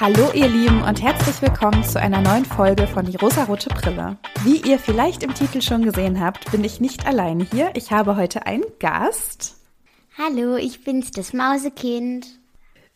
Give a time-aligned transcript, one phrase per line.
[0.00, 4.16] Hallo ihr Lieben und herzlich willkommen zu einer neuen Folge von Die rosarote Brille.
[4.44, 7.72] Wie ihr vielleicht im Titel schon gesehen habt, bin ich nicht alleine hier.
[7.74, 9.56] Ich habe heute einen Gast.
[10.16, 12.28] Hallo, ich bin's, das Mausekind.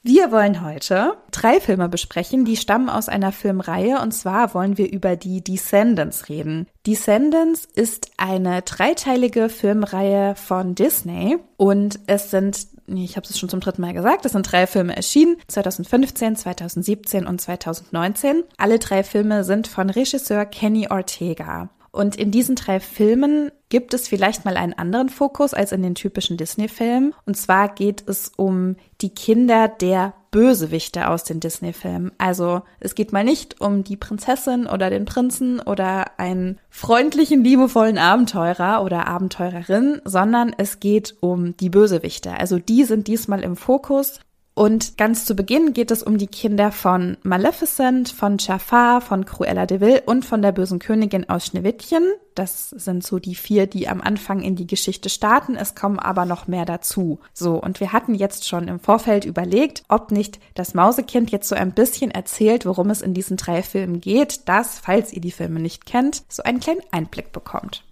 [0.03, 4.91] Wir wollen heute drei Filme besprechen, die stammen aus einer Filmreihe und zwar wollen wir
[4.91, 6.69] über die Descendants reden.
[6.87, 13.61] Descendants ist eine dreiteilige Filmreihe von Disney und es sind, ich habe es schon zum
[13.61, 18.45] dritten Mal gesagt, es sind drei Filme erschienen, 2015, 2017 und 2019.
[18.57, 21.71] Alle drei Filme sind von Regisseur Kenny Ortega.
[21.95, 25.95] Und in diesen drei Filmen gibt es vielleicht mal einen anderen Fokus als in den
[25.95, 27.15] typischen Disney-Filmen.
[27.25, 32.11] Und zwar geht es um die Kinder der Bösewichte aus den Disney-Filmen.
[32.19, 37.99] Also es geht mal nicht um die Prinzessin oder den Prinzen oder einen freundlichen, liebevollen
[37.99, 42.33] Abenteurer oder Abenteurerin, sondern es geht um die Bösewichte.
[42.33, 44.19] Also die sind diesmal im Fokus
[44.55, 49.67] und ganz zu Beginn geht es um die Kinder von Maleficent, von Jafar, von Cruella
[49.67, 52.05] de Vil und von der bösen Königin aus Schneewittchen.
[52.37, 55.57] Das sind so die vier, die am Anfang in die Geschichte starten.
[55.57, 57.19] Es kommen aber noch mehr dazu.
[57.33, 61.57] So, und wir hatten jetzt schon im Vorfeld überlegt, ob nicht das Mausekind jetzt so
[61.57, 65.59] ein bisschen erzählt, worum es in diesen drei Filmen geht, dass, falls ihr die Filme
[65.59, 67.83] nicht kennt, so einen kleinen Einblick bekommt.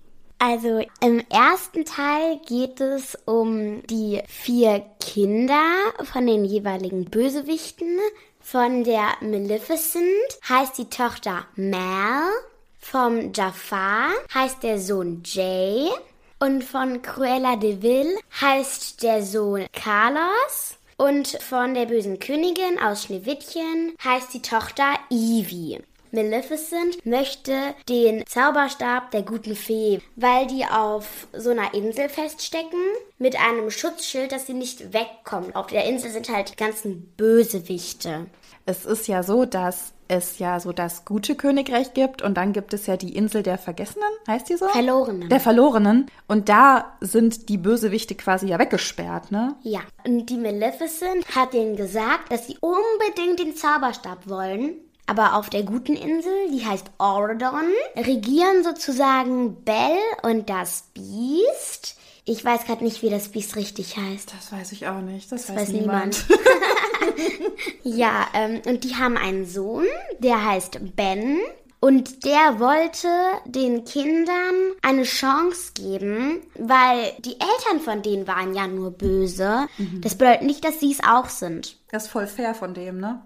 [0.44, 5.62] Also im ersten Teil geht es um die vier Kinder
[6.02, 8.00] von den jeweiligen Bösewichten.
[8.40, 10.02] Von der Maleficent
[10.48, 12.24] heißt die Tochter Mal.
[12.80, 15.88] Vom Jafar heißt der Sohn Jay.
[16.40, 20.76] Und von Cruella de Vil heißt der Sohn Carlos.
[20.96, 25.78] Und von der bösen Königin aus Schneewittchen heißt die Tochter Evie.
[26.12, 32.80] Maleficent möchte den Zauberstab der guten Fee, weil die auf so einer Insel feststecken
[33.18, 35.54] mit einem Schutzschild, dass sie nicht wegkommen.
[35.54, 38.26] Auf der Insel sind halt die ganzen Bösewichte.
[38.66, 42.74] Es ist ja so, dass es ja so das gute Königreich gibt und dann gibt
[42.74, 44.68] es ja die Insel der Vergessenen, heißt die so?
[44.68, 45.30] Verlorenen.
[45.30, 46.10] Der Verlorenen.
[46.28, 49.56] Und da sind die Bösewichte quasi ja weggesperrt, ne?
[49.62, 49.80] Ja.
[50.06, 54.74] Und die Maleficent hat denen gesagt, dass sie unbedingt den Zauberstab wollen.
[55.06, 61.96] Aber auf der guten Insel, die heißt Ordon, regieren sozusagen Belle und das Biest.
[62.24, 64.32] Ich weiß gerade nicht, wie das Biest richtig heißt.
[64.32, 65.30] Das weiß ich auch nicht.
[65.32, 66.24] Das, Das weiß, weiß niemand.
[66.28, 66.40] niemand.
[67.84, 69.84] Ja, ähm, und die haben einen Sohn,
[70.20, 71.38] der heißt Ben.
[71.84, 73.08] Und der wollte
[73.44, 79.66] den Kindern eine Chance geben, weil die Eltern von denen waren ja nur böse.
[80.00, 81.76] Das bedeutet nicht, dass sie es auch sind.
[81.90, 83.20] das ist voll fair von dem, ne?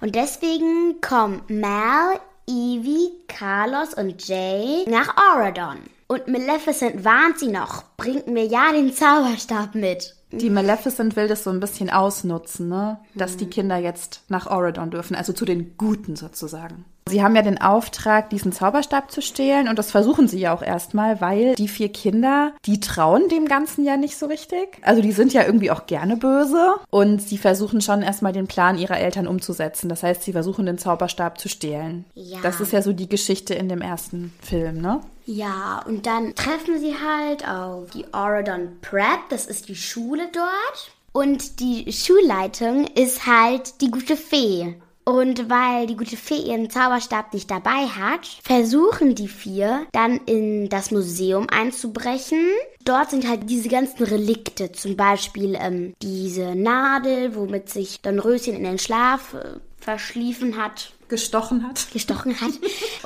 [0.00, 2.18] Und deswegen kommen Mal,
[2.48, 5.78] Evie, Carlos und Jay nach Oradon.
[6.08, 10.16] Und Maleficent warnt sie noch, bringt mir ja den Zauberstab mit.
[10.32, 12.98] Die Maleficent will das so ein bisschen ausnutzen, ne?
[13.14, 16.84] Dass die Kinder jetzt nach Oradon dürfen, also zu den Guten sozusagen.
[17.08, 20.62] Sie haben ja den Auftrag, diesen Zauberstab zu stehlen und das versuchen sie ja auch
[20.62, 24.78] erstmal, weil die vier Kinder, die trauen dem Ganzen ja nicht so richtig.
[24.82, 28.78] Also die sind ja irgendwie auch gerne böse und sie versuchen schon erstmal den Plan
[28.78, 29.88] ihrer Eltern umzusetzen.
[29.88, 32.04] Das heißt, sie versuchen den Zauberstab zu stehlen.
[32.14, 32.38] Ja.
[32.42, 35.00] Das ist ja so die Geschichte in dem ersten Film, ne?
[35.24, 40.92] Ja, und dann treffen sie halt auf die Oradon Prep, das ist die Schule dort.
[41.12, 44.74] Und die Schulleitung ist halt die gute Fee.
[45.04, 50.68] Und weil die gute Fee ihren Zauberstab nicht dabei hat, versuchen die vier dann in
[50.68, 52.50] das Museum einzubrechen.
[52.84, 58.64] Dort sind halt diese ganzen Relikte, zum Beispiel ähm, diese Nadel, womit sich Dornröschen in
[58.64, 61.92] den Schlaf äh, verschliefen hat Gestochen hat.
[61.92, 62.52] gestochen hat.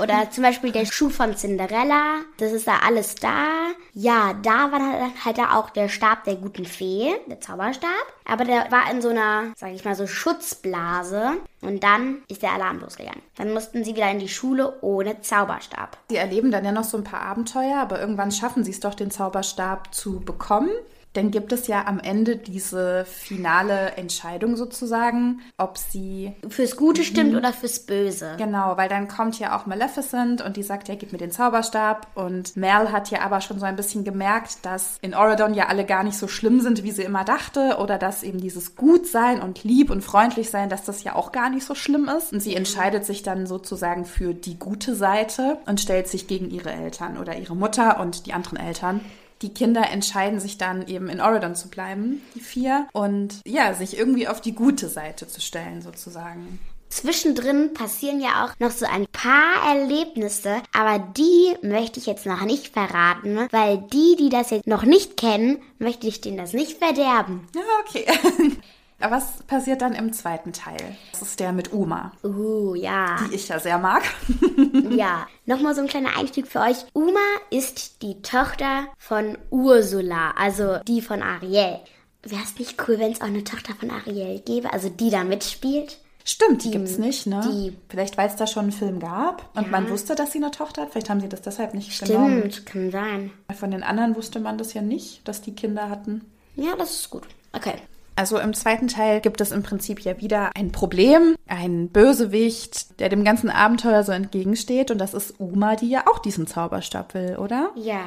[0.00, 2.20] Oder zum Beispiel der Schuh von Cinderella.
[2.36, 3.72] Das ist da alles da.
[3.94, 7.90] Ja, da war halt da auch der Stab der guten Fee, der Zauberstab.
[8.24, 11.32] Aber der war in so einer, sag ich mal, so Schutzblase.
[11.62, 13.22] Und dann ist der Alarm losgegangen.
[13.34, 15.98] Dann mussten sie wieder in die Schule ohne Zauberstab.
[16.08, 18.94] Sie erleben dann ja noch so ein paar Abenteuer, aber irgendwann schaffen sie es doch,
[18.94, 20.70] den Zauberstab zu bekommen.
[21.16, 27.34] Dann gibt es ja am Ende diese finale Entscheidung sozusagen, ob sie Fürs Gute stimmt
[27.34, 28.34] oder fürs Böse.
[28.36, 32.08] Genau, weil dann kommt ja auch Maleficent und die sagt, ja, gib mir den Zauberstab.
[32.14, 35.86] Und Mel hat ja aber schon so ein bisschen gemerkt, dass in Oradon ja alle
[35.86, 37.78] gar nicht so schlimm sind, wie sie immer dachte.
[37.78, 41.48] Oder dass eben dieses Gutsein und lieb und freundlich sein, dass das ja auch gar
[41.48, 42.34] nicht so schlimm ist.
[42.34, 46.72] Und sie entscheidet sich dann sozusagen für die gute Seite und stellt sich gegen ihre
[46.72, 49.00] Eltern oder ihre Mutter und die anderen Eltern.
[49.42, 53.98] Die Kinder entscheiden sich dann eben in Oradon zu bleiben, die vier, und ja, sich
[53.98, 56.58] irgendwie auf die gute Seite zu stellen sozusagen.
[56.88, 62.42] Zwischendrin passieren ja auch noch so ein paar Erlebnisse, aber die möchte ich jetzt noch
[62.42, 66.78] nicht verraten, weil die, die das jetzt noch nicht kennen, möchte ich denen das nicht
[66.78, 67.48] verderben.
[67.54, 68.06] Ja, okay.
[68.98, 70.96] Aber was passiert dann im zweiten Teil?
[71.12, 72.12] Das ist der mit Uma.
[72.24, 73.16] Uh, ja.
[73.30, 74.02] Die ich ja sehr mag.
[74.90, 75.26] ja.
[75.44, 76.78] Nochmal so ein kleiner Einstieg für euch.
[76.94, 77.20] Uma
[77.50, 81.78] ist die Tochter von Ursula, also die von Ariel.
[82.22, 85.24] Wäre es nicht cool, wenn es auch eine Tochter von Ariel gäbe, also die da
[85.24, 85.98] mitspielt?
[86.24, 87.40] Stimmt, die gibt's nicht, ne?
[87.46, 90.50] die- Vielleicht, weil es da schon einen Film gab und man wusste, dass sie eine
[90.50, 90.90] Tochter hat.
[90.90, 92.52] Vielleicht haben sie das deshalb nicht Stimmt, genommen.
[92.64, 93.30] kann sein.
[93.56, 96.22] Von den anderen wusste man das ja nicht, dass die Kinder hatten.
[96.56, 97.22] Ja, das ist gut.
[97.52, 97.74] Okay.
[98.16, 103.10] Also im zweiten Teil gibt es im Prinzip ja wieder ein Problem, ein Bösewicht, der
[103.10, 104.90] dem ganzen Abenteuer so entgegensteht.
[104.90, 107.70] Und das ist Uma, die ja auch diesen Zauberstab will, oder?
[107.76, 108.06] Ja.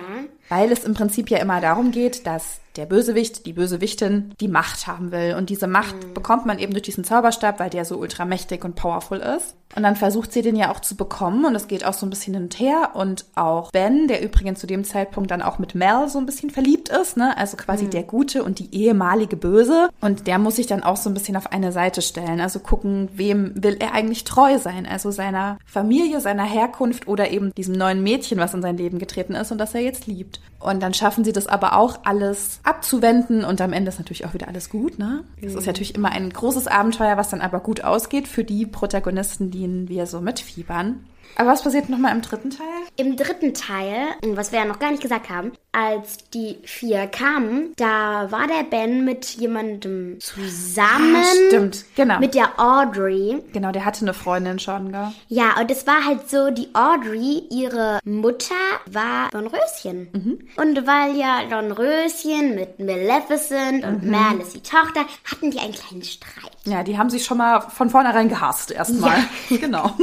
[0.49, 4.87] Weil es im Prinzip ja immer darum geht, dass der Bösewicht, die Bösewichtin, die Macht
[4.87, 5.35] haben will.
[5.37, 9.17] Und diese Macht bekommt man eben durch diesen Zauberstab, weil der so ultramächtig und powerful
[9.17, 9.55] ist.
[9.75, 11.45] Und dann versucht sie den ja auch zu bekommen.
[11.45, 12.91] Und es geht auch so ein bisschen hin und her.
[12.93, 16.49] Und auch Ben, der übrigens zu dem Zeitpunkt dann auch mit Mel so ein bisschen
[16.49, 17.37] verliebt ist, ne?
[17.37, 19.89] Also quasi der Gute und die ehemalige Böse.
[20.01, 22.41] Und der muss sich dann auch so ein bisschen auf eine Seite stellen.
[22.41, 24.87] Also gucken, wem will er eigentlich treu sein?
[24.87, 29.35] Also seiner Familie, seiner Herkunft oder eben diesem neuen Mädchen, was in sein Leben getreten
[29.35, 30.38] ist und das er jetzt liebt.
[30.59, 34.33] Und dann schaffen sie das aber auch alles abzuwenden und am Ende ist natürlich auch
[34.33, 35.23] wieder alles gut, ne?
[35.41, 39.51] Es ist natürlich immer ein großes Abenteuer, was dann aber gut ausgeht für die Protagonisten,
[39.51, 41.05] denen wir so mitfiebern.
[41.35, 42.65] Aber was passiert nochmal im dritten Teil?
[42.97, 47.73] Im dritten Teil, was wir ja noch gar nicht gesagt haben, als die vier kamen,
[47.77, 51.15] da war der Ben mit jemandem zusammen.
[51.15, 52.19] Ah, stimmt, genau.
[52.19, 53.41] Mit der Audrey.
[53.53, 55.11] Genau, der hatte eine Freundin schon, gell?
[55.29, 58.55] Ja, und es war halt so, die Audrey, ihre Mutter
[58.87, 60.09] war Dornröschen.
[60.11, 60.39] Mhm.
[60.57, 64.09] Und weil ja Dornröschen mit Maleficent und Mhm.
[64.11, 66.51] Merle ist die Tochter, hatten die einen kleinen Streit.
[66.65, 69.17] Ja, die haben sich schon mal von vornherein gehasst erstmal.
[69.49, 69.91] Genau.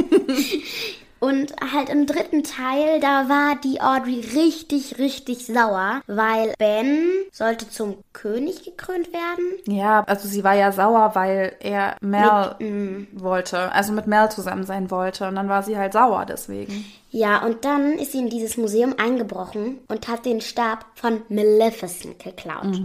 [1.19, 7.69] Und halt im dritten Teil, da war die Audrey richtig, richtig sauer, weil Ben sollte
[7.69, 9.45] zum König gekrönt werden.
[9.65, 14.91] Ja, also sie war ja sauer, weil er Mel wollte, also mit Mel zusammen sein
[14.91, 15.27] wollte.
[15.27, 16.85] Und dann war sie halt sauer deswegen.
[17.09, 22.19] Ja, und dann ist sie in dieses Museum eingebrochen und hat den Stab von Maleficent
[22.23, 22.79] geklaut.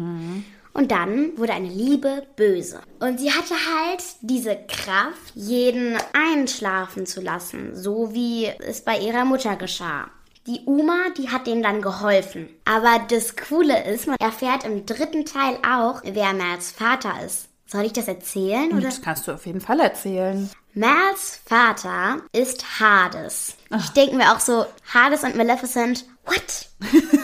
[0.75, 2.81] Und dann wurde eine Liebe böse.
[3.01, 9.25] Und sie hatte halt diese Kraft, jeden einschlafen zu lassen, so wie es bei ihrer
[9.25, 10.11] Mutter geschah.
[10.47, 12.49] Die Uma, die hat denen dann geholfen.
[12.65, 17.49] Aber das Coole ist, man erfährt im dritten Teil auch, wer Mels Vater ist.
[17.67, 18.73] Soll ich das erzählen?
[18.73, 18.83] Oder?
[18.83, 20.51] Das kannst du auf jeden Fall erzählen.
[20.75, 23.57] Mels Vater ist Hades.
[23.79, 26.69] Ich denke mir auch so, Hades und Maleficent, what?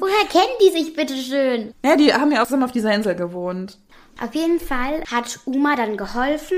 [0.00, 1.74] Woher kennen die sich bitte schön?
[1.84, 3.76] Ja, die haben ja auch zusammen auf dieser Insel gewohnt.
[4.20, 6.56] Auf jeden Fall hat Uma dann geholfen,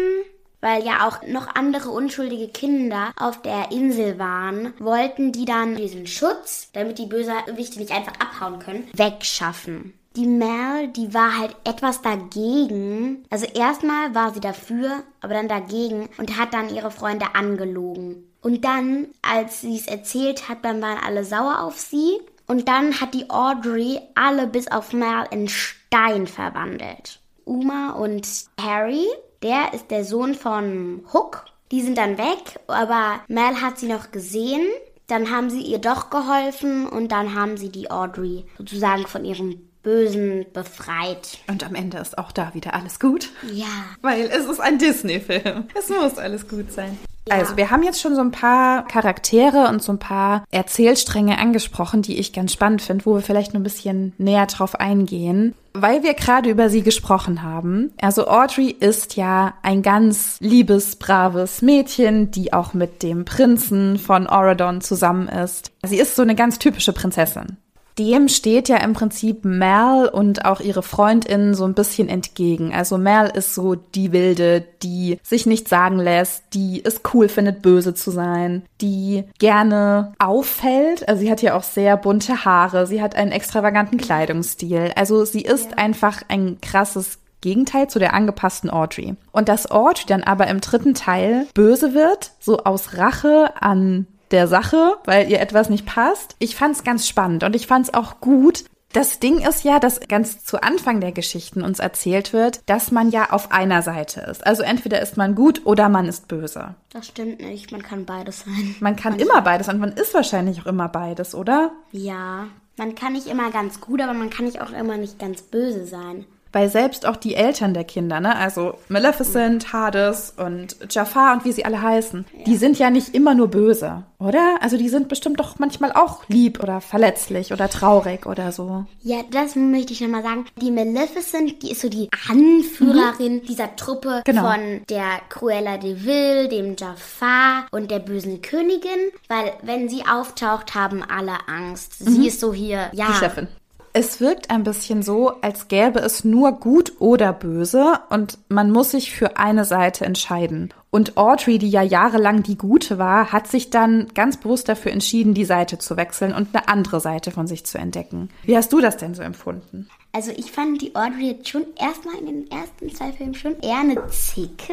[0.60, 6.06] weil ja auch noch andere unschuldige Kinder auf der Insel waren, wollten die dann diesen
[6.06, 9.92] Schutz, damit die Bösewichte nicht einfach abhauen können, wegschaffen.
[10.14, 13.24] Die Mel, die war halt etwas dagegen.
[13.30, 18.28] Also erstmal war sie dafür, aber dann dagegen und hat dann ihre Freunde angelogen.
[18.42, 22.20] Und dann, als sie es erzählt hat, dann waren alle sauer auf sie.
[22.52, 27.18] Und dann hat die Audrey alle bis auf Mel in Stein verwandelt.
[27.46, 28.28] Uma und
[28.60, 29.06] Harry,
[29.42, 31.46] der ist der Sohn von Hook.
[31.70, 34.60] Die sind dann weg, aber Mel hat sie noch gesehen.
[35.06, 39.70] Dann haben sie ihr doch geholfen und dann haben sie die Audrey sozusagen von ihrem
[39.82, 41.38] Bösen befreit.
[41.48, 43.30] Und am Ende ist auch da wieder alles gut.
[43.50, 43.64] Ja.
[44.02, 45.68] Weil es ist ein Disney-Film.
[45.74, 46.98] Es muss alles gut sein.
[47.30, 52.02] Also, wir haben jetzt schon so ein paar Charaktere und so ein paar Erzählstränge angesprochen,
[52.02, 55.54] die ich ganz spannend finde, wo wir vielleicht noch ein bisschen näher drauf eingehen.
[55.74, 57.92] Weil wir gerade über sie gesprochen haben.
[58.00, 64.26] Also Audrey ist ja ein ganz liebes, braves Mädchen, die auch mit dem Prinzen von
[64.26, 65.72] Oradon zusammen ist.
[65.84, 67.56] Sie ist so eine ganz typische Prinzessin.
[67.98, 72.72] Dem steht ja im Prinzip Mel und auch ihre Freundin so ein bisschen entgegen.
[72.72, 77.62] Also Mel ist so die Wilde, die sich nichts sagen lässt, die es cool findet,
[77.62, 81.08] böse zu sein, die gerne auffällt.
[81.08, 84.92] Also sie hat ja auch sehr bunte Haare, sie hat einen extravaganten Kleidungsstil.
[84.96, 89.16] Also sie ist einfach ein krasses Gegenteil zu der angepassten Audrey.
[89.32, 94.48] Und dass Audrey dann aber im dritten Teil böse wird, so aus Rache an der
[94.48, 96.36] Sache, weil ihr etwas nicht passt.
[96.38, 98.64] Ich fand's ganz spannend und ich fand's auch gut.
[98.92, 103.10] Das Ding ist ja, dass ganz zu Anfang der Geschichten uns erzählt wird, dass man
[103.10, 104.46] ja auf einer Seite ist.
[104.46, 106.74] Also entweder ist man gut oder man ist böse.
[106.90, 108.76] Das stimmt nicht, man kann beides sein.
[108.80, 111.72] Man kann immer beides und man ist wahrscheinlich auch immer beides, oder?
[111.90, 115.40] Ja, man kann nicht immer ganz gut, aber man kann nicht auch immer nicht ganz
[115.40, 116.26] böse sein.
[116.52, 121.52] Weil selbst auch die Eltern der Kinder, ne, also Maleficent, Hades und Jafar und wie
[121.52, 122.44] sie alle heißen, ja.
[122.44, 124.58] die sind ja nicht immer nur böse, oder?
[124.60, 128.84] Also die sind bestimmt doch manchmal auch lieb oder verletzlich oder traurig oder so.
[129.02, 130.44] Ja, das möchte ich nochmal sagen.
[130.60, 133.42] Die Maleficent, die ist so die Anführerin mhm.
[133.42, 134.50] dieser Truppe genau.
[134.50, 140.74] von der Cruella de Vil, dem Jafar und der bösen Königin, weil wenn sie auftaucht,
[140.74, 141.98] haben alle Angst.
[141.98, 142.24] Sie mhm.
[142.26, 143.06] ist so hier, ja.
[143.08, 143.48] Die Chefin.
[143.94, 148.92] Es wirkt ein bisschen so, als gäbe es nur gut oder böse und man muss
[148.92, 150.72] sich für eine Seite entscheiden.
[150.88, 155.34] Und Audrey, die ja jahrelang die Gute war, hat sich dann ganz bewusst dafür entschieden,
[155.34, 158.30] die Seite zu wechseln und eine andere Seite von sich zu entdecken.
[158.44, 159.88] Wie hast du das denn so empfunden?
[160.12, 163.80] Also ich fand die Audrey jetzt schon erstmal in den ersten zwei Filmen schon eher
[163.80, 164.72] eine Zicke.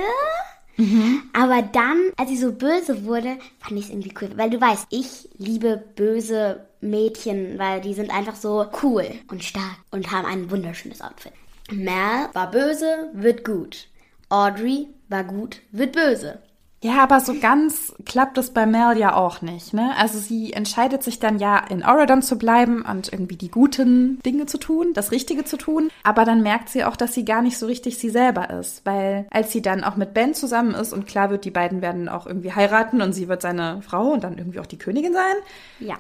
[0.78, 1.24] Mhm.
[1.34, 4.30] Aber dann, als sie so böse wurde, fand ich es irgendwie cool.
[4.38, 9.78] Weil du weißt, ich liebe böse Mädchen, weil die sind einfach so cool und stark
[9.92, 11.34] und haben ein wunderschönes Outfit.
[11.72, 13.88] Mel war böse, wird gut.
[14.30, 16.40] Audrey war gut, wird böse.
[16.82, 19.92] Ja, aber so ganz klappt es bei Mel ja auch nicht, ne?
[19.98, 24.46] Also sie entscheidet sich dann ja in Oregon zu bleiben und irgendwie die guten Dinge
[24.46, 25.90] zu tun, das Richtige zu tun.
[26.04, 29.28] Aber dann merkt sie auch, dass sie gar nicht so richtig sie selber ist, weil
[29.30, 32.26] als sie dann auch mit Ben zusammen ist und klar wird, die beiden werden auch
[32.26, 35.36] irgendwie heiraten und sie wird seine Frau und dann irgendwie auch die Königin sein.
[35.80, 35.98] Ja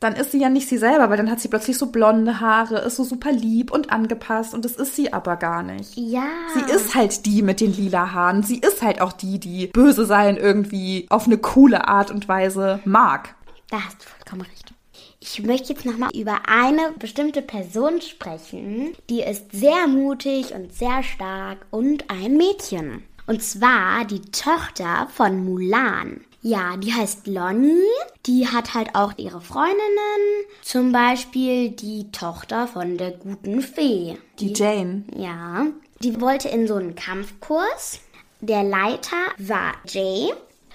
[0.00, 2.78] dann ist sie ja nicht sie selber, weil dann hat sie plötzlich so blonde Haare,
[2.80, 5.96] ist so super lieb und angepasst und das ist sie aber gar nicht.
[5.96, 6.28] Ja.
[6.54, 8.42] Sie ist halt die mit den lila Haaren.
[8.42, 12.80] Sie ist halt auch die, die böse sein irgendwie auf eine coole Art und Weise
[12.84, 13.34] mag.
[13.70, 14.72] Da hast du vollkommen recht.
[15.18, 21.02] Ich möchte jetzt nochmal über eine bestimmte Person sprechen, die ist sehr mutig und sehr
[21.02, 23.02] stark und ein Mädchen.
[23.26, 26.20] Und zwar die Tochter von Mulan.
[26.46, 27.82] Ja, die heißt Lonnie.
[28.24, 30.44] Die hat halt auch ihre Freundinnen.
[30.62, 34.16] Zum Beispiel die Tochter von der guten Fee.
[34.38, 35.02] Die, die Jane.
[35.16, 35.66] Ja.
[36.04, 37.98] Die wollte in so einen Kampfkurs.
[38.40, 40.32] Der Leiter war Jay.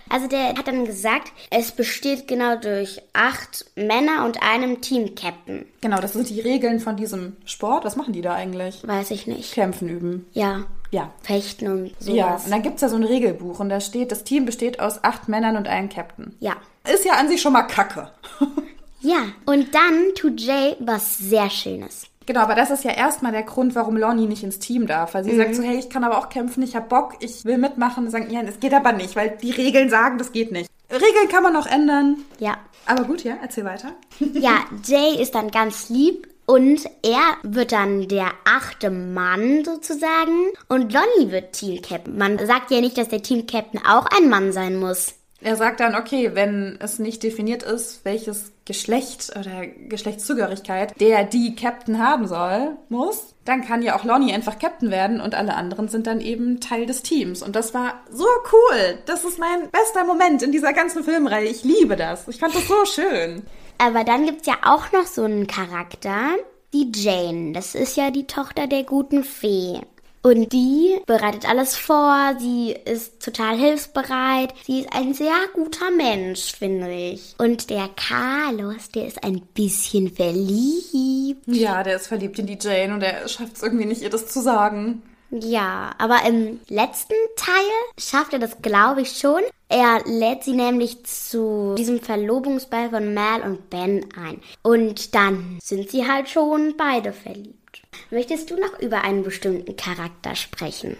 [0.10, 5.66] Also der hat dann gesagt, es besteht genau durch acht Männer und einem Team-Captain.
[5.80, 7.86] Genau, das sind die Regeln von diesem Sport.
[7.86, 8.86] Was machen die da eigentlich?
[8.86, 9.54] Weiß ich nicht.
[9.54, 10.26] Kämpfen üben.
[10.34, 10.66] Ja.
[10.92, 11.10] Ja.
[11.22, 12.16] Fechten und sowas.
[12.16, 14.80] Ja, und dann gibt es da so ein Regelbuch und da steht, das Team besteht
[14.80, 16.36] aus acht Männern und einem Captain.
[16.40, 16.58] Ja.
[16.92, 18.12] Ist ja an sich schon mal kacke.
[19.02, 22.08] ja, und dann tut Jay was sehr Schönes.
[22.26, 25.14] Genau, aber das ist ja erstmal der Grund, warum Lonnie nicht ins Team darf.
[25.14, 25.38] Weil sie mhm.
[25.38, 28.06] sagt so, hey, ich kann aber auch kämpfen, ich hab Bock, ich will mitmachen.
[28.06, 30.70] Und sagen, ja, es geht aber nicht, weil die Regeln sagen, das geht nicht.
[30.92, 32.18] Regeln kann man noch ändern.
[32.40, 32.58] Ja.
[32.86, 33.94] Aber gut, ja, erzähl weiter.
[34.34, 40.92] ja, Jay ist dann ganz lieb und er wird dann der achte Mann sozusagen und
[40.92, 42.18] Lonnie wird Team-Captain.
[42.18, 45.14] Man sagt ja nicht, dass der Team-Captain auch ein Mann sein muss.
[45.42, 51.56] Er sagt dann, okay, wenn es nicht definiert ist, welches Geschlecht oder Geschlechtszugehörigkeit der die
[51.56, 55.88] Captain haben soll, muss, dann kann ja auch Lonnie einfach Captain werden und alle anderen
[55.88, 57.42] sind dann eben Teil des Teams.
[57.42, 59.00] Und das war so cool.
[59.08, 61.48] Das ist mein bester Moment in dieser ganzen Filmreihe.
[61.48, 62.28] Ich liebe das.
[62.28, 63.42] Ich fand das so schön.
[63.80, 66.36] Aber dann gibt es ja auch noch so einen Charakter,
[66.72, 67.54] die Jane.
[67.54, 69.82] Das ist ja die Tochter der guten Fee.
[70.24, 76.54] Und die bereitet alles vor, sie ist total hilfsbereit, sie ist ein sehr guter Mensch,
[76.54, 77.34] finde ich.
[77.40, 81.48] Und der Carlos, der ist ein bisschen verliebt.
[81.48, 84.28] Ja, der ist verliebt in die Jane und er schafft es irgendwie nicht, ihr das
[84.28, 85.02] zu sagen.
[85.32, 87.54] Ja, aber im letzten Teil
[87.98, 89.42] schafft er das, glaube ich, schon.
[89.70, 94.42] Er lädt sie nämlich zu diesem Verlobungsball von Mal und Ben ein.
[94.62, 97.61] Und dann sind sie halt schon beide verliebt.
[98.10, 100.98] Möchtest du noch über einen bestimmten Charakter sprechen?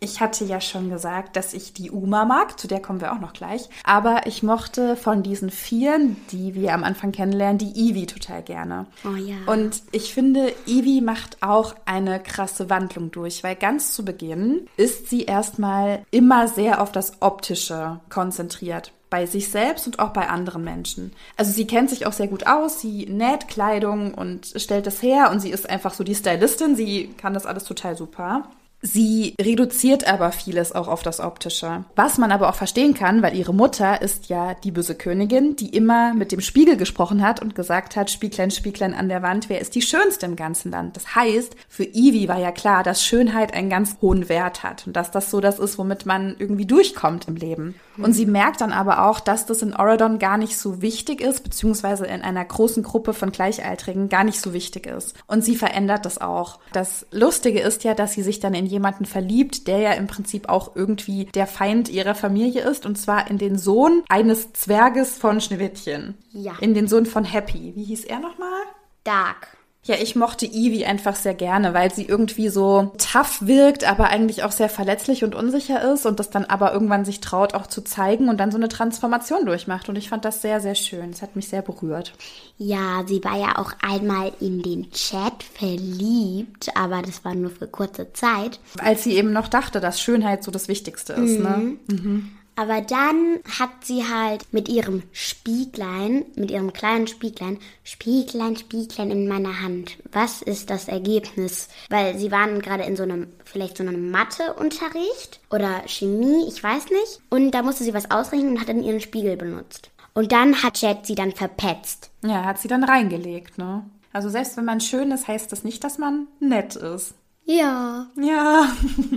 [0.00, 3.20] Ich hatte ja schon gesagt, dass ich die Uma mag, zu der kommen wir auch
[3.20, 3.70] noch gleich.
[3.84, 8.86] Aber ich mochte von diesen Vieren, die wir am Anfang kennenlernen, die Ivy total gerne.
[9.04, 9.36] Oh ja.
[9.46, 15.08] Und ich finde, Ivy macht auch eine krasse Wandlung durch, weil ganz zu Beginn ist
[15.08, 20.64] sie erstmal immer sehr auf das Optische konzentriert bei sich selbst und auch bei anderen
[20.64, 21.12] Menschen.
[21.36, 25.30] Also sie kennt sich auch sehr gut aus, sie näht Kleidung und stellt das her
[25.30, 28.48] und sie ist einfach so die Stylistin, sie kann das alles total super.
[28.86, 31.84] Sie reduziert aber vieles auch auf das Optische.
[31.96, 35.70] Was man aber auch verstehen kann, weil ihre Mutter ist ja die böse Königin, die
[35.70, 39.62] immer mit dem Spiegel gesprochen hat und gesagt hat, Spieglein, Spieglein an der Wand, wer
[39.62, 40.96] ist die Schönste im ganzen Land?
[40.96, 44.94] Das heißt, für Ivy war ja klar, dass Schönheit einen ganz hohen Wert hat und
[44.94, 47.76] dass das so das ist, womit man irgendwie durchkommt im Leben.
[47.96, 51.44] Und sie merkt dann aber auch, dass das in Oregon gar nicht so wichtig ist,
[51.44, 55.14] beziehungsweise in einer großen Gruppe von Gleichaltrigen gar nicht so wichtig ist.
[55.26, 56.58] Und sie verändert das auch.
[56.72, 60.48] Das Lustige ist ja, dass sie sich dann in jemanden verliebt, der ja im Prinzip
[60.48, 65.40] auch irgendwie der Feind ihrer Familie ist, und zwar in den Sohn eines Zwerges von
[65.40, 66.18] Schneewittchen.
[66.32, 66.52] Ja.
[66.60, 67.72] In den Sohn von Happy.
[67.74, 68.62] Wie hieß er nochmal?
[69.04, 69.56] Dark.
[69.86, 74.42] Ja, ich mochte Evie einfach sehr gerne, weil sie irgendwie so tough wirkt, aber eigentlich
[74.42, 77.82] auch sehr verletzlich und unsicher ist und das dann aber irgendwann sich traut, auch zu
[77.82, 79.90] zeigen und dann so eine Transformation durchmacht.
[79.90, 81.10] Und ich fand das sehr, sehr schön.
[81.10, 82.14] Es hat mich sehr berührt.
[82.56, 87.66] Ja, sie war ja auch einmal in den Chat verliebt, aber das war nur für
[87.66, 88.60] kurze Zeit.
[88.78, 91.56] Als sie eben noch dachte, dass Schönheit so das Wichtigste ist, ne?
[91.58, 91.78] mhm.
[91.88, 92.00] ne?
[92.00, 92.30] Mhm.
[92.56, 99.26] Aber dann hat sie halt mit ihrem Spieglein, mit ihrem kleinen Spieglein, Spieglein, Spieglein in
[99.26, 99.98] meiner Hand.
[100.12, 101.68] Was ist das Ergebnis?
[101.90, 106.90] Weil sie waren gerade in so einem, vielleicht so einem Matheunterricht oder Chemie, ich weiß
[106.90, 107.20] nicht.
[107.30, 109.90] Und da musste sie was ausrechnen und hat dann ihren Spiegel benutzt.
[110.14, 112.10] Und dann hat Jet sie dann verpetzt.
[112.22, 113.84] Ja, hat sie dann reingelegt, ne?
[114.12, 117.14] Also selbst wenn man schön ist, heißt das nicht, dass man nett ist.
[117.44, 118.06] Ja.
[118.16, 118.68] Ja.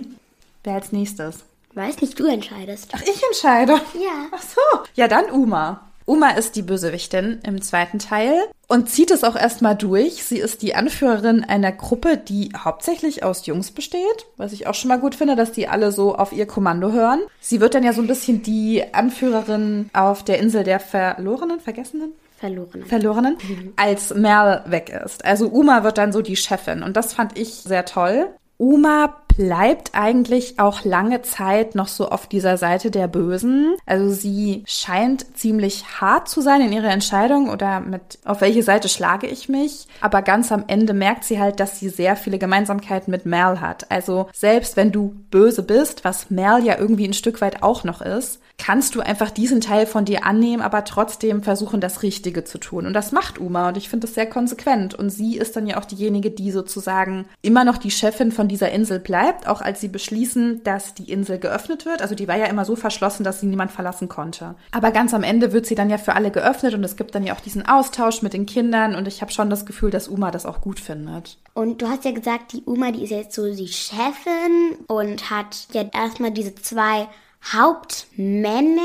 [0.64, 1.46] Wer als nächstes?
[1.78, 2.90] Weiß nicht, du entscheidest.
[2.94, 3.74] Ach, ich entscheide?
[3.74, 4.30] Ja.
[4.32, 4.80] Ach so.
[4.96, 5.88] Ja, dann Uma.
[6.06, 8.34] Uma ist die Bösewichtin im zweiten Teil
[8.68, 10.24] und zieht es auch erstmal durch.
[10.24, 14.88] Sie ist die Anführerin einer Gruppe, die hauptsächlich aus Jungs besteht, was ich auch schon
[14.88, 17.20] mal gut finde, dass die alle so auf ihr Kommando hören.
[17.42, 22.14] Sie wird dann ja so ein bisschen die Anführerin auf der Insel der Verlorenen, Vergessenen?
[22.40, 22.88] Verlorenen.
[22.88, 23.74] Verlorenen, mhm.
[23.76, 25.26] als Mel weg ist.
[25.26, 28.30] Also Uma wird dann so die Chefin und das fand ich sehr toll.
[28.58, 33.76] Uma bleibt eigentlich auch lange Zeit noch so auf dieser Seite der Bösen.
[33.86, 38.90] Also sie scheint ziemlich hart zu sein in ihrer Entscheidung oder mit auf welche Seite
[38.90, 39.88] schlage ich mich.
[40.02, 43.90] Aber ganz am Ende merkt sie halt, dass sie sehr viele Gemeinsamkeiten mit Mel hat.
[43.92, 48.02] Also selbst wenn du böse bist, was Mel ja irgendwie ein Stück weit auch noch
[48.02, 52.58] ist, kannst du einfach diesen Teil von dir annehmen, aber trotzdem versuchen, das Richtige zu
[52.58, 52.86] tun.
[52.86, 54.96] Und das macht Uma und ich finde das sehr konsequent.
[54.96, 58.72] Und sie ist dann ja auch diejenige, die sozusagen immer noch die Chefin von dieser
[58.72, 62.02] Insel bleibt, auch als sie beschließen, dass die Insel geöffnet wird.
[62.02, 64.56] Also die war ja immer so verschlossen, dass sie niemand verlassen konnte.
[64.72, 67.24] Aber ganz am Ende wird sie dann ja für alle geöffnet und es gibt dann
[67.24, 70.32] ja auch diesen Austausch mit den Kindern und ich habe schon das Gefühl, dass Uma
[70.32, 71.38] das auch gut findet.
[71.54, 75.68] Und du hast ja gesagt, die Uma, die ist jetzt so die Chefin und hat
[75.74, 77.08] ja erstmal diese zwei
[77.44, 78.82] Hauptmänner.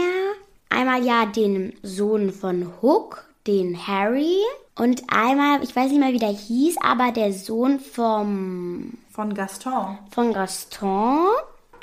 [0.69, 4.39] Einmal ja den Sohn von Hook, den Harry.
[4.75, 8.95] Und einmal, ich weiß nicht mehr, wie der hieß, aber der Sohn vom...
[9.11, 9.99] Von Gaston.
[10.11, 11.27] Von Gaston.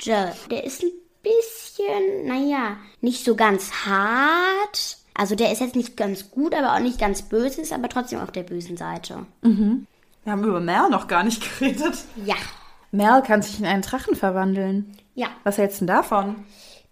[0.04, 0.90] Der ist ein
[1.22, 4.96] bisschen, naja, nicht so ganz hart.
[5.14, 8.20] Also der ist jetzt nicht ganz gut, aber auch nicht ganz böse, ist aber trotzdem
[8.20, 9.26] auf der bösen Seite.
[9.42, 9.86] Mhm.
[10.24, 11.98] Wir haben über Mel noch gar nicht geredet.
[12.24, 12.36] Ja.
[12.90, 14.96] Mel kann sich in einen Drachen verwandeln.
[15.20, 15.28] Ja.
[15.44, 16.36] Was hältst du denn davon?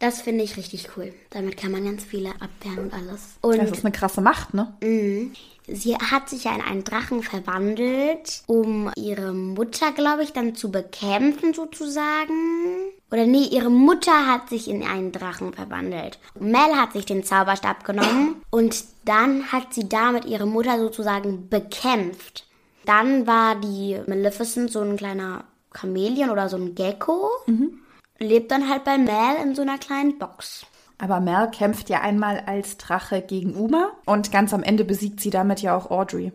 [0.00, 1.14] Das finde ich richtig cool.
[1.30, 3.38] Damit kann man ganz viele abwehren und alles.
[3.40, 4.74] Und das ist eine krasse Macht, ne?
[4.82, 5.34] Mh,
[5.66, 10.70] sie hat sich ja in einen Drachen verwandelt, um ihre Mutter, glaube ich, dann zu
[10.70, 12.92] bekämpfen sozusagen.
[13.10, 16.18] Oder nee, ihre Mutter hat sich in einen Drachen verwandelt.
[16.38, 22.44] Mel hat sich den Zauberstab genommen und dann hat sie damit ihre Mutter sozusagen bekämpft.
[22.84, 27.30] Dann war die Maleficent so ein kleiner Chamäleon oder so ein Gecko.
[27.46, 27.80] Mhm
[28.18, 30.66] lebt dann halt bei Mel in so einer kleinen Box.
[30.98, 35.30] Aber Mel kämpft ja einmal als Drache gegen Uma und ganz am Ende besiegt sie
[35.30, 36.32] damit ja auch Audrey.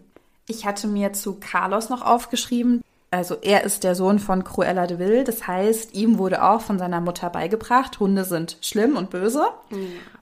[0.47, 2.81] Ich hatte mir zu Carlos noch aufgeschrieben,
[3.13, 6.79] also er ist der Sohn von Cruella de Vil, das heißt, ihm wurde auch von
[6.79, 9.45] seiner Mutter beigebracht, Hunde sind schlimm und böse.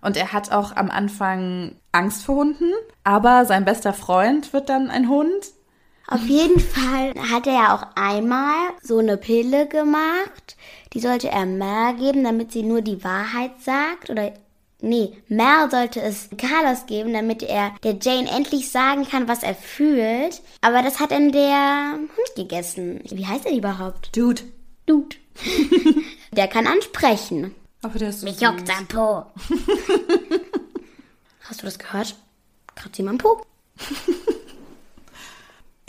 [0.01, 2.69] Und er hat auch am Anfang Angst vor Hunden,
[3.05, 5.53] aber sein bester Freund wird dann ein Hund.
[6.09, 10.57] Auf jeden Fall hat er ja auch einmal so eine Pille gemacht,
[10.93, 14.09] die sollte er Mel geben, damit sie nur die Wahrheit sagt.
[14.09, 14.33] Oder
[14.81, 19.55] nee, Mel sollte es Carlos geben, damit er der Jane endlich sagen kann, was er
[19.55, 20.41] fühlt.
[20.61, 23.01] Aber das hat dann der Hund gegessen.
[23.09, 24.15] Wie heißt er überhaupt?
[24.15, 24.41] Dude.
[24.85, 25.15] Dude.
[26.31, 27.55] der kann ansprechen.
[27.81, 29.25] Aber der ist so Mich juckt sein Po.
[31.41, 32.15] Hast du das gehört?
[32.75, 33.41] Kratzt jemand Po?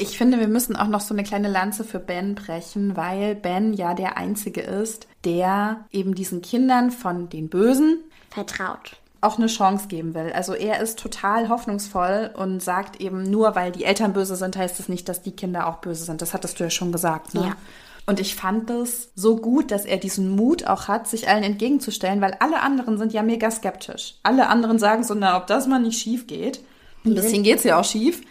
[0.03, 3.73] Ich finde, wir müssen auch noch so eine kleine Lanze für Ben brechen, weil Ben
[3.73, 8.97] ja der Einzige ist, der eben diesen Kindern von den Bösen vertraut.
[9.21, 10.33] Auch eine Chance geben will.
[10.35, 14.73] Also er ist total hoffnungsvoll und sagt eben, nur weil die Eltern böse sind, heißt
[14.73, 16.21] es das nicht, dass die Kinder auch böse sind.
[16.21, 17.43] Das hattest du ja schon gesagt, ne?
[17.43, 17.57] Ja.
[18.05, 22.21] Und ich fand es so gut, dass er diesen Mut auch hat, sich allen entgegenzustellen,
[22.21, 24.17] weil alle anderen sind ja mega skeptisch.
[24.25, 26.61] Alle anderen sagen so, na, ob das mal nicht schief geht.
[27.05, 28.23] Ein bisschen geht's ja auch schief.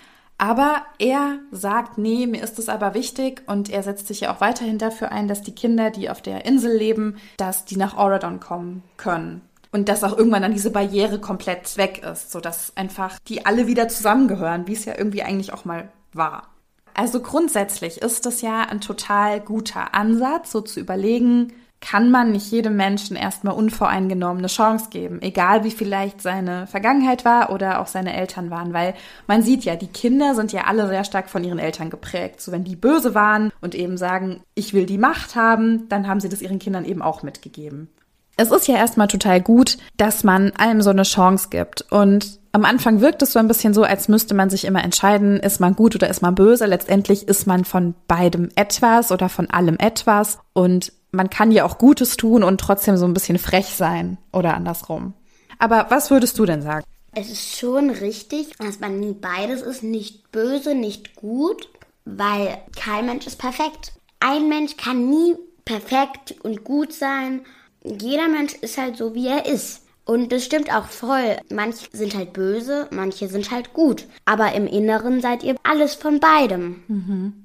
[0.41, 4.41] Aber er sagt, nee, mir ist es aber wichtig und er setzt sich ja auch
[4.41, 8.39] weiterhin dafür ein, dass die Kinder, die auf der Insel leben, dass die nach Oradon
[8.39, 9.41] kommen können.
[9.71, 13.87] Und dass auch irgendwann dann diese Barriere komplett weg ist, sodass einfach die alle wieder
[13.87, 16.47] zusammengehören, wie es ja irgendwie eigentlich auch mal war.
[16.95, 22.51] Also grundsätzlich ist das ja ein total guter Ansatz, so zu überlegen, kann man nicht
[22.51, 27.87] jedem Menschen erstmal unvoreingenommen eine Chance geben, egal wie vielleicht seine Vergangenheit war oder auch
[27.87, 28.93] seine Eltern waren, weil
[29.27, 32.39] man sieht ja, die Kinder sind ja alle sehr stark von ihren Eltern geprägt.
[32.39, 36.19] So wenn die böse waren und eben sagen, ich will die Macht haben, dann haben
[36.19, 37.89] sie das ihren Kindern eben auch mitgegeben.
[38.37, 42.65] Es ist ja erstmal total gut, dass man allem so eine Chance gibt und am
[42.65, 45.73] Anfang wirkt es so ein bisschen so, als müsste man sich immer entscheiden, ist man
[45.73, 46.65] gut oder ist man böse.
[46.65, 50.37] Letztendlich ist man von beidem etwas oder von allem etwas.
[50.51, 54.53] Und man kann ja auch Gutes tun und trotzdem so ein bisschen frech sein oder
[54.55, 55.13] andersrum.
[55.59, 56.85] Aber was würdest du denn sagen?
[57.13, 61.67] Es ist schon richtig, dass man nie beides ist, nicht böse, nicht gut,
[62.05, 63.93] weil kein Mensch ist perfekt.
[64.19, 67.41] Ein Mensch kann nie perfekt und gut sein.
[67.83, 69.81] Jeder Mensch ist halt so, wie er ist.
[70.05, 71.37] Und das stimmt auch voll.
[71.51, 74.07] Manche sind halt böse, manche sind halt gut.
[74.25, 76.83] Aber im Inneren seid ihr alles von beidem.
[76.87, 77.40] Mhm.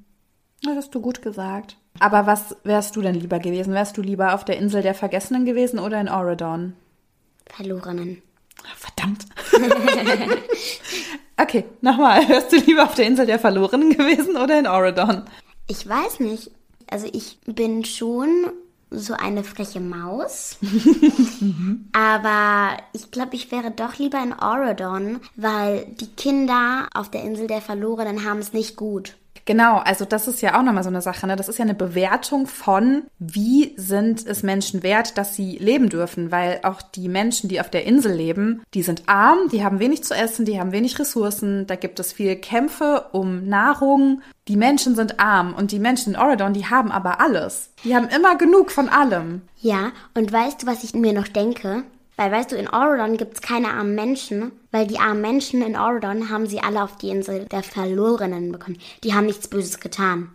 [0.63, 1.77] Das hast du gut gesagt.
[1.99, 3.73] Aber was wärst du denn lieber gewesen?
[3.73, 6.73] Wärst du lieber auf der Insel der Vergessenen gewesen oder in Oredon?
[7.47, 8.21] Verlorenen.
[8.75, 9.25] Verdammt.
[11.37, 12.27] okay, nochmal.
[12.27, 15.23] Wärst du lieber auf der Insel der Verlorenen gewesen oder in Oredon?
[15.67, 16.51] Ich weiß nicht.
[16.89, 18.51] Also ich bin schon
[18.89, 20.57] so eine freche Maus.
[21.91, 27.47] Aber ich glaube, ich wäre doch lieber in Oredon, weil die Kinder auf der Insel
[27.47, 29.17] der Verlorenen haben es nicht gut.
[29.47, 31.25] Genau, also das ist ja auch nochmal so eine Sache.
[31.25, 31.37] Ne?
[31.37, 36.33] Das ist ja eine Bewertung von, wie sind es Menschen wert, dass sie leben dürfen.
[36.33, 40.03] Weil auch die Menschen, die auf der Insel leben, die sind arm, die haben wenig
[40.03, 41.65] zu essen, die haben wenig Ressourcen.
[41.65, 44.21] Da gibt es viel Kämpfe um Nahrung.
[44.49, 47.69] Die Menschen sind arm und die Menschen in Oregon, die haben aber alles.
[47.85, 49.43] Die haben immer genug von allem.
[49.61, 51.83] Ja, und weißt du, was ich mir noch denke?
[52.17, 56.29] Weil weißt du, in Oregon gibt's keine armen Menschen, weil die armen Menschen in Oregon
[56.29, 58.79] haben sie alle auf die Insel der Verlorenen bekommen.
[59.03, 60.31] Die haben nichts Böses getan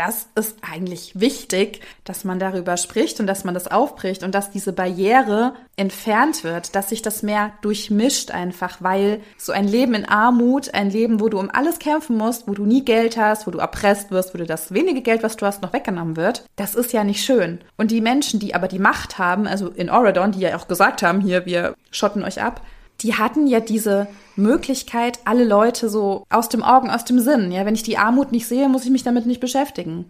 [0.00, 4.50] das ist eigentlich wichtig, dass man darüber spricht und dass man das aufbricht und dass
[4.50, 10.06] diese Barriere entfernt wird, dass sich das mehr durchmischt einfach, weil so ein Leben in
[10.06, 13.50] Armut, ein Leben, wo du um alles kämpfen musst, wo du nie Geld hast, wo
[13.50, 16.74] du erpresst wirst, wo dir das wenige Geld, was du hast, noch weggenommen wird, das
[16.74, 17.60] ist ja nicht schön.
[17.76, 21.02] Und die Menschen, die aber die Macht haben, also in Oregon, die ja auch gesagt
[21.02, 22.62] haben, hier, wir schotten euch ab,
[23.02, 27.52] die hatten ja diese Möglichkeit, alle Leute so aus dem Augen, aus dem Sinn.
[27.52, 30.06] Ja, wenn ich die Armut nicht sehe, muss ich mich damit nicht beschäftigen.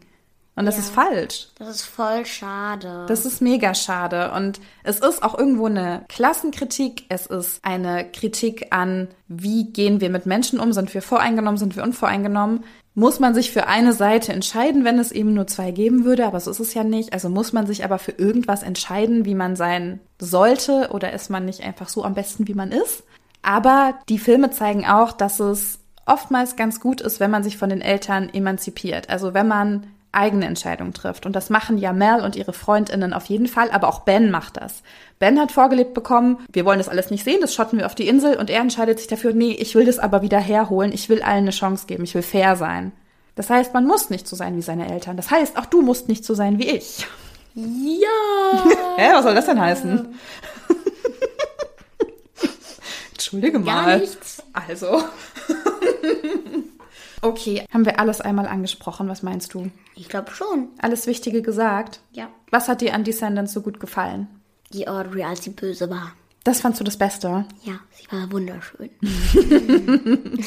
[0.56, 1.48] Und das ja, ist falsch.
[1.58, 3.06] Das ist voll schade.
[3.08, 4.32] Das ist mega schade.
[4.32, 7.04] Und es ist auch irgendwo eine Klassenkritik.
[7.08, 10.72] Es ist eine Kritik an, wie gehen wir mit Menschen um?
[10.72, 11.56] Sind wir voreingenommen?
[11.56, 12.64] Sind wir unvoreingenommen?
[12.94, 16.40] Muss man sich für eine Seite entscheiden, wenn es eben nur zwei geben würde, aber
[16.40, 17.12] so ist es ja nicht.
[17.12, 21.44] Also muss man sich aber für irgendwas entscheiden, wie man sein sollte oder ist man
[21.44, 23.04] nicht einfach so am besten, wie man ist.
[23.42, 27.70] Aber die Filme zeigen auch, dass es oftmals ganz gut ist, wenn man sich von
[27.70, 29.08] den Eltern emanzipiert.
[29.08, 31.26] Also wenn man eigene Entscheidungen trifft.
[31.26, 34.56] Und das machen ja Mel und ihre Freundinnen auf jeden Fall, aber auch Ben macht
[34.56, 34.82] das.
[35.18, 38.08] Ben hat vorgelebt bekommen, wir wollen das alles nicht sehen, das schotten wir auf die
[38.08, 41.22] Insel und er entscheidet sich dafür, nee, ich will das aber wieder herholen, ich will
[41.22, 42.92] allen eine Chance geben, ich will fair sein.
[43.36, 45.16] Das heißt, man muss nicht so sein wie seine Eltern.
[45.16, 47.06] Das heißt, auch du musst nicht so sein wie ich.
[47.54, 48.64] Ja.
[48.96, 50.08] Hä, was soll das denn heißen?
[53.12, 53.86] Entschuldige mal.
[53.86, 54.42] Gar nichts.
[54.52, 55.02] Also.
[57.22, 59.08] Okay, haben wir alles einmal angesprochen?
[59.08, 59.70] Was meinst du?
[59.94, 60.68] Ich glaube schon.
[60.78, 62.00] Alles Wichtige gesagt?
[62.12, 62.28] Ja.
[62.50, 64.28] Was hat dir an Descendants so gut gefallen?
[64.72, 66.12] Die Audrey, als sie böse war.
[66.44, 67.44] Das fandst du das Beste?
[67.62, 68.90] Ja, sie war wunderschön.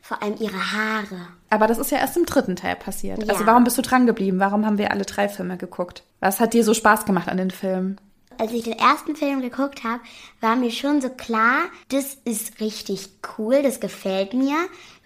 [0.00, 1.28] Vor allem ihre Haare.
[1.50, 3.22] Aber das ist ja erst im dritten Teil passiert.
[3.24, 3.32] Ja.
[3.32, 4.38] Also warum bist du dran geblieben?
[4.38, 6.04] Warum haben wir alle drei Filme geguckt?
[6.20, 8.00] Was hat dir so Spaß gemacht an den Filmen?
[8.38, 10.00] als ich den ersten Film geguckt habe,
[10.40, 14.56] war mir schon so klar, das ist richtig cool, das gefällt mir,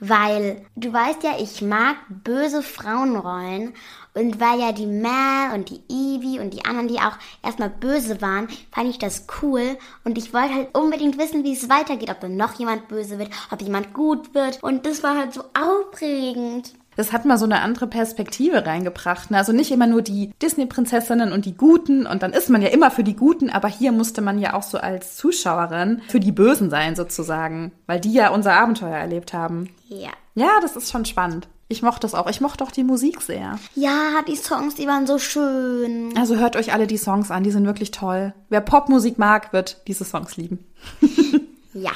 [0.04, 3.72] weil du weißt ja, ich mag böse Frauenrollen
[4.14, 8.20] und weil ja die Mel und die Evie und die anderen, die auch erstmal böse
[8.20, 9.78] waren, fand ich das cool.
[10.02, 13.30] Und ich wollte halt unbedingt wissen, wie es weitergeht, ob dann noch jemand böse wird,
[13.52, 14.60] ob jemand gut wird.
[14.60, 16.72] Und das war halt so aufregend.
[16.96, 19.30] Das hat mal so eine andere Perspektive reingebracht.
[19.30, 19.38] Ne?
[19.38, 22.90] Also nicht immer nur die Disney-Prinzessinnen und die Guten und dann ist man ja immer
[22.90, 26.70] für die Guten, aber hier musste man ja auch so als Zuschauerin für die Bösen
[26.70, 29.70] sein sozusagen, weil die ja unser Abenteuer erlebt haben.
[29.88, 30.10] Ja.
[30.34, 31.48] Ja, das ist schon spannend.
[31.68, 32.28] Ich mochte es auch.
[32.28, 33.58] Ich mochte auch die Musik sehr.
[33.74, 36.12] Ja, die Songs, die waren so schön.
[36.18, 38.34] Also hört euch alle die Songs an, die sind wirklich toll.
[38.50, 40.58] Wer Popmusik mag, wird diese Songs lieben.
[41.72, 41.92] ja.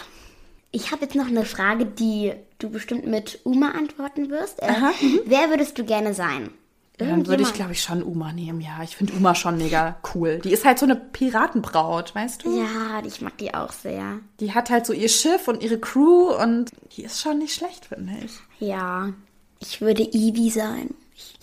[0.76, 4.62] Ich habe jetzt noch eine Frage, die du bestimmt mit Uma antworten wirst.
[4.62, 5.20] Äh, mhm.
[5.24, 6.50] Wer würdest du gerne sein?
[7.00, 8.60] Ja, dann würde ich, glaube ich, schon Uma nehmen.
[8.60, 10.38] Ja, ich finde Uma schon mega cool.
[10.44, 12.58] Die ist halt so eine Piratenbraut, weißt du?
[12.58, 14.18] Ja, ich mag die auch sehr.
[14.40, 17.86] Die hat halt so ihr Schiff und ihre Crew und die ist schon nicht schlecht,
[17.86, 18.32] finde ich.
[18.60, 19.14] Ja,
[19.60, 20.90] ich würde Ivy sein.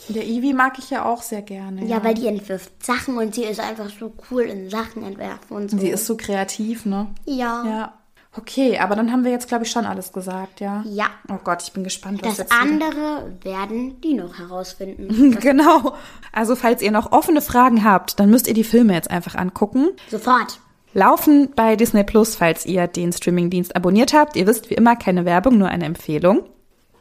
[0.10, 1.86] Der Ivy mag ich ja auch sehr gerne.
[1.86, 5.72] Ja, weil die entwirft Sachen und sie ist einfach so cool in Sachen entwerfen und
[5.72, 5.78] so.
[5.80, 7.08] Sie ist so kreativ, ne?
[7.26, 7.66] ja.
[7.66, 7.94] Ja.
[8.36, 10.84] Okay, aber dann haben wir jetzt, glaube ich, schon alles gesagt, ja?
[10.88, 11.06] Ja.
[11.32, 15.38] Oh Gott, ich bin gespannt, was Das jetzt wieder- andere werden die noch herausfinden.
[15.40, 15.94] Genau.
[16.32, 19.90] Also, falls ihr noch offene Fragen habt, dann müsst ihr die Filme jetzt einfach angucken.
[20.10, 20.60] Sofort.
[20.96, 24.36] Laufen bei Disney Plus, falls ihr den Streamingdienst abonniert habt.
[24.36, 26.44] Ihr wisst, wie immer, keine Werbung, nur eine Empfehlung.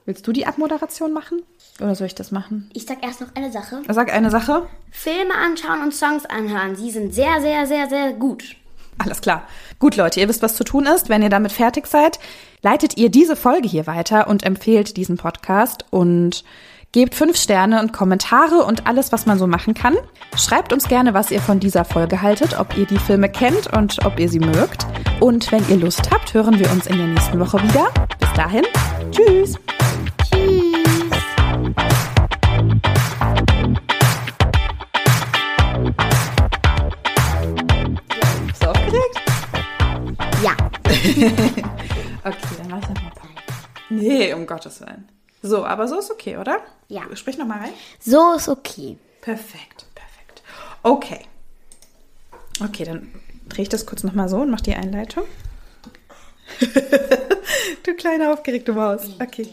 [0.04, 1.42] Willst du die Abmoderation machen?
[1.80, 2.70] Oder soll ich das machen?
[2.74, 3.80] Ich sag erst noch eine Sache.
[3.88, 4.66] Sag eine Sache.
[4.90, 6.74] Filme anschauen und Songs anhören.
[6.76, 8.56] Sie sind sehr, sehr, sehr, sehr gut.
[8.98, 9.42] Alles klar.
[9.78, 11.08] Gut, Leute, ihr wisst, was zu tun ist.
[11.08, 12.18] Wenn ihr damit fertig seid,
[12.62, 16.44] leitet ihr diese Folge hier weiter und empfehlt diesen Podcast und
[16.92, 19.96] gebt fünf Sterne und Kommentare und alles, was man so machen kann.
[20.36, 24.04] Schreibt uns gerne, was ihr von dieser Folge haltet, ob ihr die Filme kennt und
[24.04, 24.86] ob ihr sie mögt.
[25.20, 27.88] Und wenn ihr Lust habt, hören wir uns in der nächsten Woche wieder.
[28.20, 28.64] Bis dahin,
[29.10, 29.56] tschüss.
[42.24, 43.28] Okay, dann mach ich nochmal Pause.
[43.90, 45.08] Nee, um Gottes Willen.
[45.42, 46.60] So, aber so ist okay, oder?
[46.88, 47.02] Ja.
[47.14, 47.72] Sprich nochmal rein.
[48.00, 48.96] So ist okay.
[49.20, 50.42] Perfekt, perfekt.
[50.84, 51.20] Okay.
[52.62, 53.12] Okay, dann
[53.48, 55.24] drehe ich das kurz nochmal so und mache die Einleitung.
[57.82, 59.02] du kleine aufgeregte Maus.
[59.20, 59.48] Okay.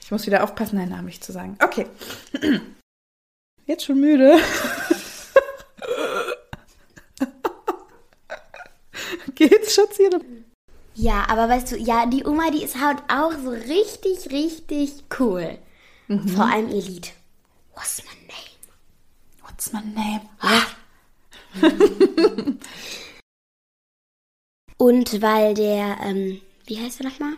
[0.00, 1.56] Ich muss wieder aufpassen, deinen Namen nicht zu sagen.
[1.62, 1.86] Okay.
[3.66, 4.38] Jetzt schon müde.
[9.34, 10.06] Geht's, Schatzi?
[10.06, 10.20] oder?
[10.94, 15.58] Ja, aber weißt du, ja, die Oma, die ist halt auch so richtig, richtig cool.
[16.08, 17.12] Vor allem ihr Lied.
[17.74, 18.54] What's my name?
[19.42, 20.20] What's my name?
[24.76, 27.34] Und weil der, ähm, wie heißt er nochmal?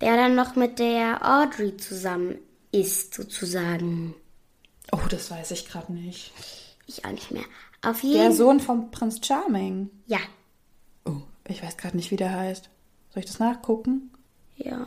[0.00, 2.38] Der dann noch mit der Audrey zusammen
[2.72, 4.14] ist, sozusagen.
[4.90, 6.32] Oh, das weiß ich gerade nicht.
[6.86, 7.44] Ich auch nicht mehr.
[7.82, 9.90] Auf Der jeden Sohn von Prinz Charming.
[10.06, 10.18] Ja.
[11.48, 12.68] Ich weiß gerade nicht, wie der heißt.
[13.12, 14.10] Soll ich das nachgucken?
[14.56, 14.86] Ja.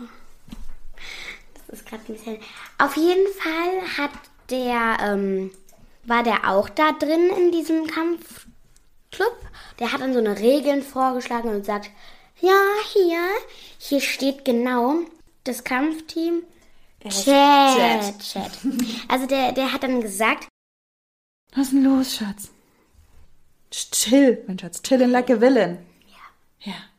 [1.54, 2.38] Das ist gerade ein bisschen.
[2.78, 4.12] Auf jeden Fall hat
[4.50, 5.52] der, ähm,
[6.04, 9.36] war der auch da drin in diesem Kampfclub.
[9.80, 11.92] Der hat dann so eine Regeln vorgeschlagen und sagt,
[12.40, 12.60] ja,
[12.94, 13.20] hier,
[13.78, 15.00] hier steht genau
[15.44, 16.44] das Kampfteam.
[17.10, 18.20] Chat.
[18.20, 18.52] Chat.
[19.08, 20.48] Also der, der hat dann gesagt,
[21.54, 22.50] Was ist denn los, Schatz?
[23.70, 24.82] Chill, mein Schatz.
[24.82, 25.78] Chillin' like a villain.
[26.66, 26.74] Ja.
[26.74, 26.95] Ja.